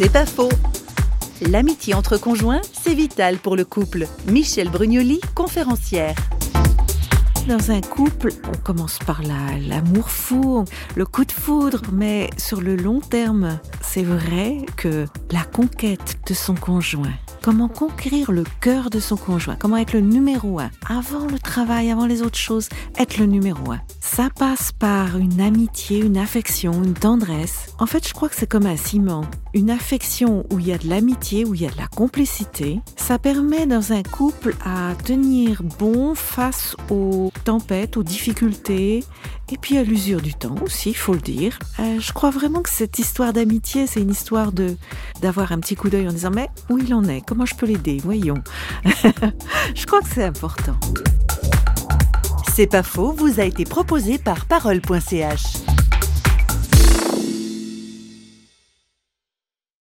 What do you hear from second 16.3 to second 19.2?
son conjoint, comment conquérir le cœur de son